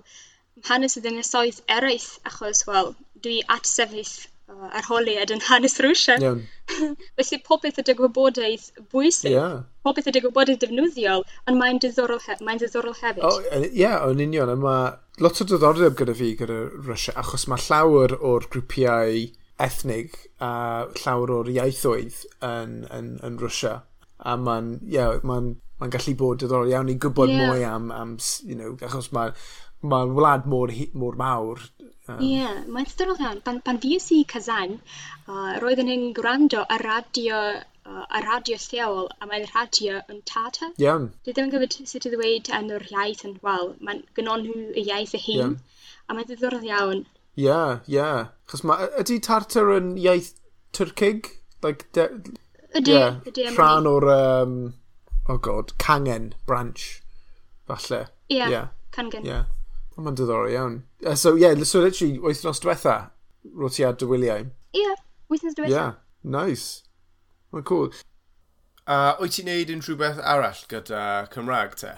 [0.70, 2.94] hanes y ddynesoedd eraill achos wel
[3.26, 4.14] dwi at sefyll
[4.54, 6.16] uh, arholiad yn hanes Rwysia.
[6.22, 6.42] Iawn.
[7.18, 9.62] Felly popeth ydy gwybodaeth bwysig, yeah.
[9.86, 13.24] popeth ydy gwybodaeth defnyddiol, ond mae'n diddorol, he mae diddorol hefyd.
[13.24, 17.66] Ie, oh, yeah, yn union, mae lot o diddordeb gyda fi gyda Rwysia, achos mae
[17.66, 19.26] llawer o'r grwpiau
[19.64, 20.52] ethnig a
[21.02, 23.82] llawer o'r iaithoedd yn, yn, yn Rwysia.
[24.24, 27.48] A mae'n, yeah, mae'n mae'n gallu bod diddorol iawn i gwybod yeah.
[27.50, 29.32] mwy am, am you know, achos mae
[29.92, 31.60] mae'n wlad mor, mor mawr.
[31.84, 33.44] Ie, um, yeah, mae'n ddiddorol iawn.
[33.44, 34.78] Pan, pan fues i Kazan,
[35.28, 37.40] uh, roedden ni'n gwrando ar radio
[37.84, 40.70] uh, a radio lleol, a mae'n radio yn tata.
[40.80, 41.08] Iawn.
[41.08, 41.24] Yeah.
[41.24, 44.70] Dwi ddim yn gwybod sut i ddweud yn yr iaith yn wel, mae'n gynon nhw
[44.72, 45.82] y iaith y hun, yeah.
[46.08, 47.04] a mae'n ddiddorol iawn.
[47.34, 47.98] Ie, yeah, ie.
[47.98, 48.22] Yeah.
[48.50, 50.34] Chos mae, ydy tartar yn iaith
[50.76, 51.32] Tyrcig?
[51.64, 52.08] Like, de,
[52.76, 53.48] ydy, yeah, ydy.
[53.56, 54.56] Rhan o'r, um,
[55.28, 57.00] oh god, cangen branch,
[57.68, 58.04] falle.
[58.28, 58.72] Ie, yeah, yeah.
[58.92, 59.24] cangen.
[59.24, 59.44] Yeah.
[59.96, 60.80] Mae'n diddorol iawn.
[61.04, 62.96] Uh, so, ie, yeah, so literally, wythnos diwetha,
[63.54, 64.48] ro ti ar dy wyliau.
[64.74, 65.70] Ie, yeah, wythnos diwetha.
[65.70, 66.82] Ie, yeah, nice.
[67.54, 67.92] Mae'n cool.
[68.84, 71.02] A Uh, wyt ti'n neud unrhyw beth arall gyda
[71.32, 71.92] Cymraeg te?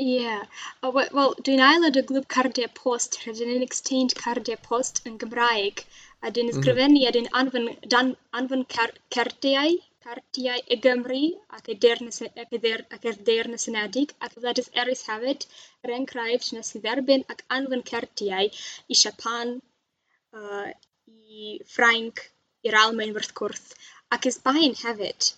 [0.00, 0.06] Ie.
[0.22, 0.46] Yeah.
[0.80, 5.18] Uh, Wel, well, dwi'n aelod y glwb cardiau post, rydyn ni'n exchange cardiau post yn
[5.20, 5.82] Gymraeg,
[6.22, 6.54] a dwi'n mhm.
[6.54, 7.10] ysgrifennu mm -hmm.
[7.10, 11.22] a dwi'n anfon, dan, anfon car, cardiau partiau y Gymru
[11.56, 15.46] ac y Deyrnas ac y, Deir, ac y Deyrnas Unedig ac wledydd eraill hefyd,
[15.86, 19.54] yr enghraifft nes i dderbyn ac anfon certiau i Siapan,
[20.36, 20.68] uh,
[21.08, 22.20] i Ffrainc,
[22.68, 23.64] i'r Almaen wrth gwrs,
[24.16, 25.30] ac i Sbaen hefyd.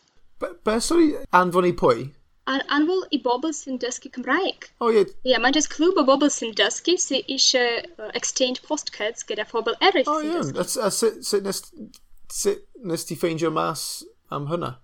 [0.42, 2.08] Be be sori anfon i pwy?
[2.50, 4.68] An anfon i bobl sy'n dysgu Cymraeg.
[4.80, 4.98] O oh, ie.
[4.98, 5.14] Yeah.
[5.14, 9.46] Ie, yeah, mae'n just clwb o bobl sy'n dysgu sy'n eisiau uh, exchange postcards gyda
[9.52, 10.50] phobl eraill oh, sy'n yeah.
[10.50, 10.82] dysgu.
[10.82, 12.02] O ie,
[12.34, 13.82] sut nes ti ffeindio mas
[14.30, 14.76] am hynna?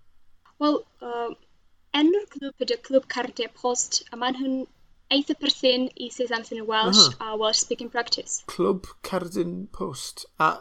[0.63, 1.33] Wel, uh,
[1.99, 4.59] enw'r clwb ydy Clwb Cardiau Post, a mae'n hwn
[5.13, 7.33] eitha perthyn i Saesanthin y Welsh uh -huh.
[7.33, 8.43] a Welsh Speaking Practice.
[8.47, 10.27] Clwb Cardin Post.
[10.39, 10.55] A...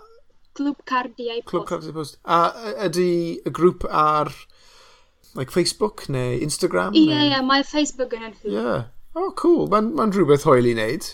[0.54, 1.52] Clwb Cardiau Post.
[1.52, 2.18] Clwb Cardiau Post.
[2.24, 2.40] A
[2.88, 3.12] ydy
[3.46, 4.34] y grŵp ar
[5.36, 6.96] like Facebook neu Instagram?
[6.96, 8.52] Ie, yeah, ie, yeah, mae Facebook yn anhwy.
[8.52, 8.58] Ie.
[8.58, 8.84] Yeah.
[9.16, 9.68] Oh, cool.
[9.72, 11.08] Mae'n ma rhywbeth hoel i wneud.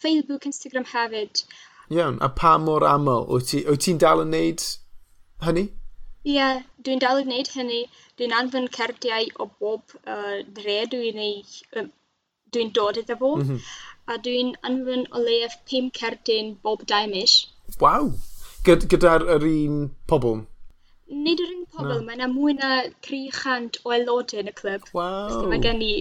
[0.00, 1.44] Facebook, Instagram hefyd.
[1.92, 3.26] Iawn, a pa mor aml?
[3.28, 4.64] Wyt ti'n ti dal yn wneud
[5.44, 5.66] hynny?
[6.24, 7.82] Ie yeah, dwi'n dal i wneud hynny
[8.18, 11.84] dwi'n anfon cerdiau o bob uh, dre dwi'n eu
[12.54, 13.60] dwi dod iddo fo Mm -hmm.
[14.12, 17.34] a dwi'n anfon o leiaf pum cerdyn bob dau mis.
[17.80, 18.10] Waw!
[18.64, 19.80] Gyd gyda'r yr un
[20.12, 20.44] pobl?
[21.24, 22.02] Nid yr un pobl, no.
[22.06, 22.70] mae yna mwy na
[23.08, 24.86] 300 o aelodau yn y clwb.
[24.96, 25.42] Waw!
[25.50, 25.92] Mae gen i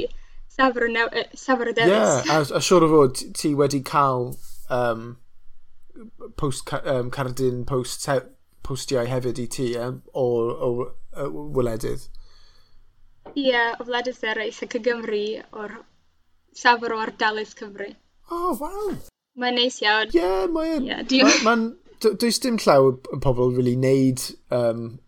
[0.56, 3.82] safr o, new, uh, safr o Ie, yeah, a, a siwr o fod ti wedi
[3.92, 4.30] cael
[4.80, 5.04] um,
[6.38, 8.08] post, um, cardyn post
[8.64, 10.70] postiau hefyd i ti eh, o, o,
[11.24, 12.08] o wyledydd.
[13.34, 15.24] Ie, yeah, o wledydd eraill ac y Gymru
[15.64, 15.78] o'r
[16.58, 17.90] safr o ardaloedd Cymru.
[18.30, 18.92] O, oh, waw!
[19.40, 20.12] Mae'n neis iawn.
[20.12, 20.86] Ie, yeah, mae'n...
[20.88, 21.30] Yeah, diw...
[21.46, 21.56] ma,
[22.04, 24.22] does dim llaw y pobl really neud
[24.54, 25.00] um,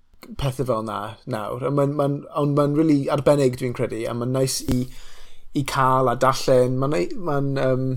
[0.41, 2.07] pethau fel na nawr, ond mae'n ma
[2.41, 4.85] on, ma really arbennig dwi'n credu, a mae'n nice i,
[5.53, 6.79] i cael a darllen.
[6.81, 7.37] Mae'n ma
[7.67, 7.89] um,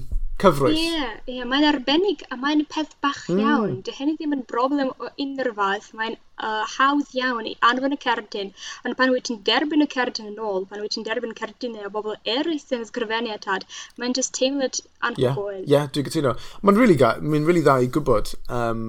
[0.43, 0.79] cyfrwys.
[0.79, 3.41] Ie, yeah, yeah, mae'n arbennig a mae'n peth bach mm.
[3.43, 3.75] iawn.
[3.87, 5.91] Dy hynny ddim yn broblem o unrhyw fath.
[5.99, 8.53] Mae'n uh, hawdd iawn i anfon y cerdyn.
[8.87, 11.93] Ond pan wyt ti'n derbyn y cerdyn yn ôl, pan wyt ti'n derbyn cerdynau o
[11.95, 13.67] bobl eraill sy'n ysgrifennu atad,
[13.99, 15.63] mae'n just teimlad anhygoel.
[15.63, 16.37] Ie, yeah, yeah, dwi'n gytuno.
[16.63, 18.35] Mae'n really, mae'n really dda i gwybod.
[18.49, 18.87] Um,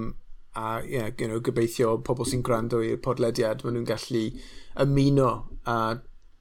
[0.56, 4.24] a yeah, you know, gobeithio pobl sy'n gwrando i'r podlediad, maen nhw'n gallu
[4.82, 5.34] ymuno
[5.66, 5.76] a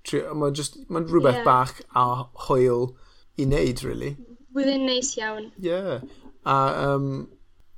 [0.10, 1.46] mae'n ma rhywbeth yeah.
[1.46, 2.06] bach a
[2.48, 2.92] hwyl
[3.38, 4.16] i wneud, really.
[4.60, 5.52] Bydd e'n neis iawn.
[5.58, 5.72] Ie.
[5.72, 6.02] Yeah.
[6.50, 6.58] A
[6.90, 7.10] um,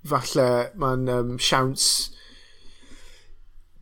[0.08, 0.50] falle
[0.82, 1.88] mae'n um, siawns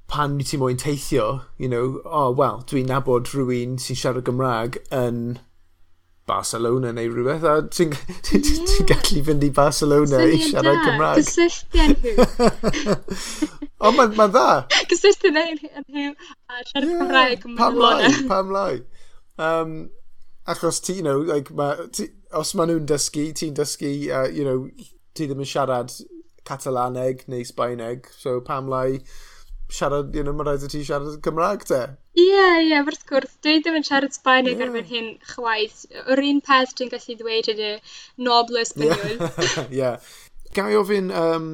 [0.09, 4.79] pan wyt ti moyn teithio, you know, oh, well, dwi'n nabod rhywun sy'n siarad Gymraeg
[4.95, 5.38] yn
[6.29, 8.81] Barcelona neu rhywbeth, a ti'n yeah.
[8.89, 11.29] gallu fynd i Barcelona i siarad Gymraeg.
[11.29, 11.29] Cymraeg.
[11.29, 13.49] Cysylltiau nhw.
[13.77, 14.47] o, mae'n ma dda.
[14.91, 17.62] Cysylltiau nhw a siarad Gymraeg Cymraeg.
[17.62, 18.73] Pam lai, pam lai.
[19.39, 19.77] Um,
[20.49, 24.46] achos ti, you know, like, ma, ti, os maen nhw'n dysgu, ti'n dysgu, uh, you
[24.46, 24.70] know,
[25.18, 25.94] ti ddim yn siarad
[26.48, 29.00] Catalaneg neu Sbaeneg, so pam lai
[29.70, 31.82] siarad, you know, mae rhaid i ti siarad Cymraeg te.
[32.18, 34.78] Ie, yeah, ie, yeah, wrth gwrs, dwi ddim yn siarad Sbaeneg yeah.
[34.82, 35.84] ar hyn chwaith.
[36.06, 37.74] Yr un peth dwi'n gallu ddweud ydy
[38.26, 39.15] nobl Esbaniol.
[39.15, 39.50] Ie.
[39.50, 39.70] yeah.
[39.82, 40.10] yeah.
[40.58, 41.50] Gai ofyn um,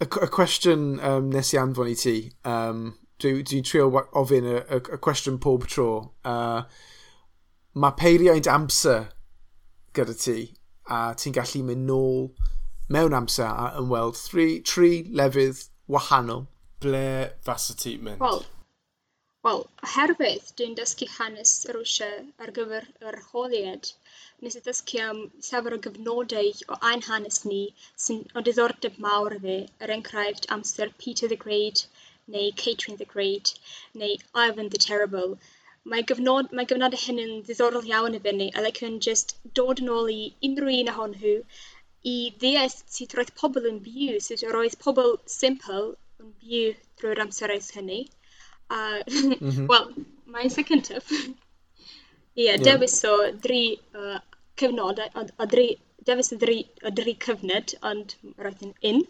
[0.00, 2.16] y, y cwestiwn um, nes i anfon i ti.
[2.50, 2.88] Um,
[3.22, 5.90] dwi'n dwi trio ofyn y, y, y cwestiwn pob tro.
[6.26, 6.64] Uh,
[7.78, 9.06] mae peiriaid amser
[9.98, 10.38] gyda ti
[10.96, 12.24] a ti'n gallu mynd nôl
[12.96, 15.62] mewn amser a ymweld tri, tri lefydd
[15.94, 16.42] wahanol.
[16.84, 17.06] Ble
[17.46, 18.20] fas y ti'n mynd?
[18.24, 18.42] Wel,
[19.46, 22.10] well, oherwydd dwi'n dysgu hanes Rwysia
[22.44, 23.88] ar gyfer yr holiad,
[24.44, 27.62] nes i ddysgu am llawer o gyfnodau o ein hanes ni
[28.06, 31.86] sy'n o diddordeb mawr fi, er enghraifft amser Peter the Great,
[32.36, 33.54] neu Catherine the Great,
[34.02, 35.38] neu Ivan the Terrible,
[35.92, 39.82] Mae gyfnod, mae gyfnod hyn yn ddiddorol iawn iddyn ni, a like yn just dod
[39.82, 41.34] yn ôl i unrhyw un ohonyn nhw
[42.12, 45.80] i ddeall sut roedd pobl yn byw, sut roedd pobl simple
[46.22, 48.00] yn byw drwy'r amseroedd hynny.
[48.68, 49.66] A, mm -hmm.
[49.72, 49.90] wel,
[50.34, 51.10] mae'n se cyntaf.
[51.14, 53.14] Ie, yeah, dewis o
[53.46, 53.62] dri
[53.96, 54.18] uh,
[54.60, 55.68] cyfnod o, o dri
[56.08, 58.14] dewis y dri, o dri cyfnod, ond
[58.44, 59.02] roedd yn un.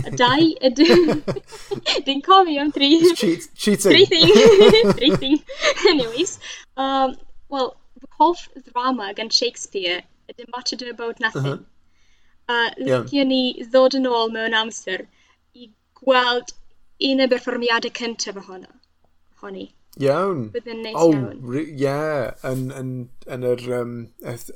[0.00, 0.48] A dau,
[2.06, 2.90] dwi'n cofio am dri...
[3.20, 3.94] Cheat, cheating.
[3.94, 4.32] Dri thing.
[4.98, 5.38] dri thing.
[5.92, 6.38] Anyways,
[6.76, 7.16] um,
[7.48, 10.02] well, the hoff drama gan Shakespeare,
[10.32, 11.46] ydy much ado about nothing.
[11.46, 11.62] Uh-huh.
[12.48, 12.72] Uh -huh.
[12.76, 13.24] A yeah.
[13.24, 15.06] ni ddod yn ôl mewn amser
[15.56, 16.52] i gweld
[17.08, 18.68] un o'r berfformiadau cyntaf ohono.
[19.40, 19.64] Honi.
[20.02, 20.48] Iawn.
[20.54, 21.40] Bydd yn neis oh, iawn.
[21.54, 22.92] Ie, yeah, yn, yn,
[23.36, 23.94] yn, yr, um,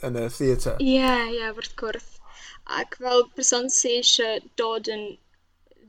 [0.08, 0.80] yn y theatr.
[0.82, 2.08] Ie, yeah, ie, yeah, wrth gwrs.
[2.78, 5.04] Ac fel person sy'n eisiau dod yn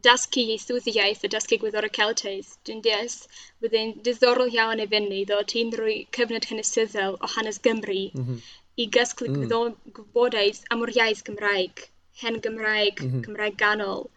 [0.05, 3.15] dasgu ieithwyddiaeth a dasgu gwyddor y Celtaidd, dwi'n deall
[3.63, 7.97] bydd e'n diddorol iawn i fynd i ddod i'n rwy cyfnod hanesyddol o hanes Gymru
[7.97, 8.21] mhm.
[8.21, 8.53] mm -hmm.
[8.83, 9.73] i gasglu mm.
[9.97, 11.83] gwybodaeth am yr iaith Gymraeg,
[12.21, 13.25] hen Gymraeg, mm -hmm.
[13.27, 14.07] Gymraeg ganol,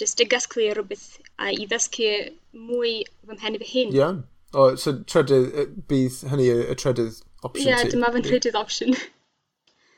[0.00, 1.06] just y gasglu rhywbeth
[1.38, 2.10] a i ddysgu
[2.52, 3.94] mwy fy mhen i fy hun.
[3.94, 4.02] Ie.
[4.02, 4.20] Yeah.
[4.56, 7.90] O, so trydydd, bydd hynny y trydydd opsiwn yeah, ti?
[7.90, 8.96] Ie, dyma fy trydydd opsiwn.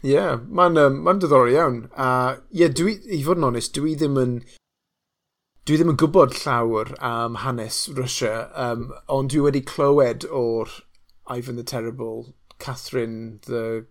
[0.00, 1.84] Ie, yeah, mae'n um, ma diddorol iawn.
[1.94, 2.08] A
[2.50, 4.34] ie, yeah, dwi, i fod yn onest, dwi ddim yn
[5.68, 10.80] dwi ddim yn gwybod llawer am hanes Russia, um, ond dwi wedi clywed o'r
[11.30, 13.86] Ivan the Terrible, Catherine the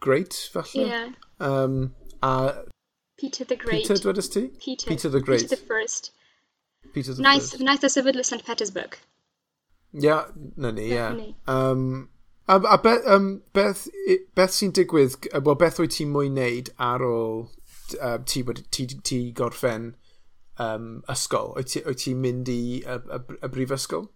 [0.00, 0.88] Great, falle.
[0.88, 1.12] Yeah.
[1.38, 2.64] Um, a
[3.16, 3.82] Peter the Great.
[3.82, 4.48] Peter, dwedais ti?
[4.58, 4.88] Peter.
[4.88, 5.42] Peter the Great.
[5.42, 6.10] Peter the First.
[6.92, 7.60] Peter the Naeth, First.
[7.60, 8.98] Naeth o e sefydlu St Petersburg.
[9.94, 10.24] Ia, yeah,
[10.56, 10.94] na ni, ie.
[10.94, 11.16] Yeah.
[11.46, 12.08] Um,
[12.48, 13.86] a a be, um, beth,
[14.34, 17.46] beth sy'n digwydd, well, beth wyt ti'n mwy wneud ar ôl
[18.00, 19.94] uh, ti, ti, ti gorffen
[20.58, 21.54] um, ysgol?
[21.56, 24.08] Wyt ti'n ti mynd i y, y, y brifysgol?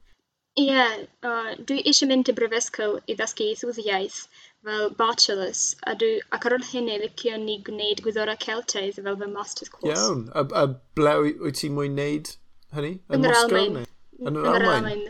[0.58, 4.24] Ie, yeah, uh, dwi eisiau mynd i brifysgol i ddysgu ethwddiaeth
[4.64, 9.28] fel bachelors a dwi, ac ar ôl hynny licio ni gwneud gwyddorau Celtaidd fel fy
[9.30, 9.92] master's course.
[9.94, 10.64] Iawn, a, a
[10.98, 12.32] ble wyt ti'n mwyn wneud
[12.76, 12.92] hynny?
[13.14, 13.78] Yn, yr Almain.
[14.18, 15.06] Yn yr Almain.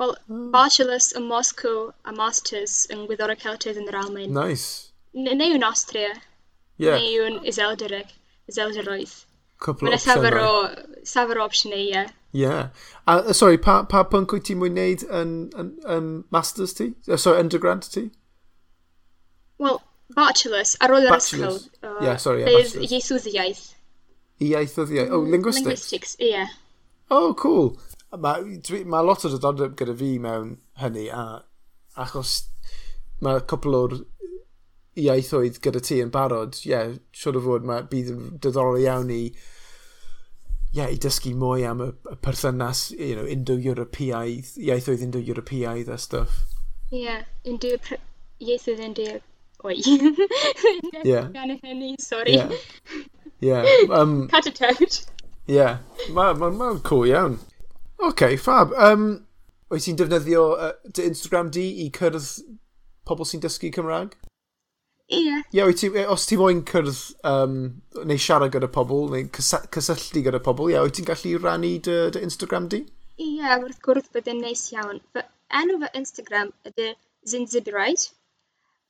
[0.00, 0.48] Wel, mm.
[0.54, 4.32] bachelors yn Moscow a masters yn gwyddorau Celtaidd yn yr Almain.
[4.36, 4.92] Nice.
[5.16, 6.12] N neu yn Austria.
[6.80, 7.00] Yeah.
[7.00, 8.12] Neu yn Iseldereg.
[8.50, 9.14] Iselderoedd.
[9.64, 10.26] Couple o opsiynau.
[10.26, 11.92] Mae'n safer o opsiynau, e, ie.
[11.92, 12.12] Yeah.
[12.36, 12.68] Yeah.
[13.08, 16.90] A, sorry, pa, pa pwnc wyt ti'n mwyn wneud yn, yn, yn masters ti?
[17.08, 18.10] Uh, sorry, undergrad ti?
[19.62, 19.80] Wel,
[20.14, 21.58] bachelors, ar ôl yr ysgol.
[21.80, 22.92] Uh, yeah, sorry, yeah, bachelors.
[22.92, 23.62] ieithwyddiaeth.
[24.44, 25.66] Ieithwyddiaeth, oh, mm, linguistics.
[25.66, 26.32] Linguistics, ie.
[26.34, 26.52] Yeah.
[27.10, 27.76] Oh, cool.
[28.16, 31.24] Mae ma lot o dodondeb gyda fi mewn hynny, a
[32.04, 32.36] achos
[33.24, 33.96] mae cwpl o'r
[35.00, 39.12] iaithoedd gyda ti yn barod, ie, yeah, siwr o fod mae bydd yn diddorol iawn
[39.12, 39.22] i
[40.76, 46.42] yeah, i dysgu mwy am y, y perthynas you know, Indo-Europeaidd, iaithoedd Indo-Europeaidd a stuff.
[46.92, 49.32] Ie, yeah, Indo ieithoedd Indo-Europeaidd
[49.66, 49.76] Oi.
[51.02, 51.20] Ie.
[51.34, 52.36] Gan y Hynny, sorry.
[52.36, 52.52] Yeah.
[53.40, 53.64] yeah.
[53.90, 55.04] Um, Cut it out.
[55.46, 55.78] Yeah.
[56.10, 57.38] Mae'n ma, ma, cool iawn.
[57.98, 58.74] OK, fab.
[58.76, 59.26] Um,
[59.74, 62.28] Oes ti'n defnyddio uh, dy Instagram di i cyrdd
[63.08, 64.12] pobl sy'n dysgu Cymraeg?
[65.10, 65.22] Ie.
[65.24, 65.40] Yeah.
[65.50, 67.56] Ie, yeah, ti, os ti moyn cyrdd um,
[68.06, 71.96] neu siarad gyda pobl, neu cysylltu gyda pobl, ie, yeah, wyt ti'n gallu rannu dy,
[72.14, 72.84] dy Instagram di?
[73.18, 75.02] Ie, yeah, wrth gwrs bydd yn neis iawn.
[75.14, 75.26] Fy
[75.62, 76.92] enw fy Instagram ydy
[77.26, 78.12] Zinzibirite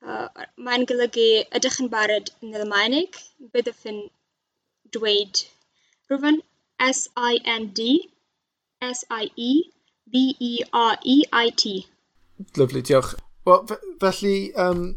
[0.04, 1.28] uh, mae'n golygu
[1.58, 3.12] ydych yn barod yn Almaenig?
[3.54, 3.98] Byddaf yn
[4.96, 5.34] dweud
[6.10, 6.38] rhywun
[6.86, 7.80] S-I-N-D
[8.92, 9.62] S-I-E-B-E-R-E-I-T
[12.56, 13.14] Lyflu, diolch.
[13.46, 13.64] Wel,
[14.00, 14.96] felly, um,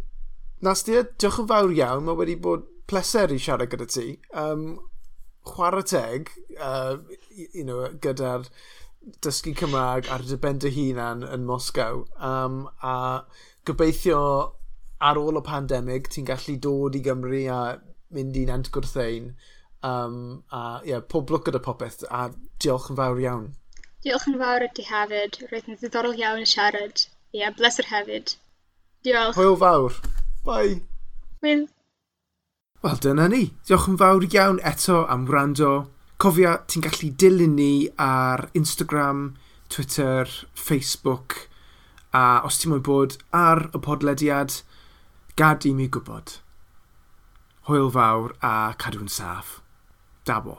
[0.66, 2.04] Nastia, diolch yn fawr iawn.
[2.08, 4.08] Mae wedi bod pleser i siarad gyda ti.
[4.44, 4.66] Um,
[5.48, 6.98] chwarae teg, uh,
[7.54, 8.50] you know, gyda'r
[9.24, 12.04] dysgu Cymraeg ar dy ben dy hunan yn Moscow.
[12.32, 13.24] Um, a
[13.70, 14.22] gobeithio
[15.00, 17.62] ar ôl y pandemig, ti'n gallu dod i Gymru a
[18.16, 19.32] mynd i'n entgwrthein.
[19.86, 22.28] Um, a ie, yeah, pob lwc gyda popeth, a
[22.60, 23.50] diolch yn fawr iawn.
[24.04, 25.40] Diolch yn fawr i ti hefyd.
[25.52, 27.06] Roedd yn ddiddorol iawn y siarad.
[27.32, 28.36] Ie, yeah, bleser hefyd.
[29.08, 29.40] Diolch.
[29.40, 30.00] Hwyl fawr.
[30.46, 30.82] Bye.
[31.44, 31.68] Hwyl.
[32.84, 33.46] Wel, dyna ni.
[33.68, 35.74] Diolch yn fawr iawn eto am wrando.
[36.20, 39.38] Cofia, ti'n gallu dilyn ni ar Instagram,
[39.72, 41.36] Twitter, Facebook,
[42.12, 44.58] a os ti'n mwyn bod ar y podlediad,
[45.40, 46.34] Gad i mi gwybod.
[47.70, 49.62] Hwyl fawr a cadw'n saff.
[50.28, 50.58] Dabo.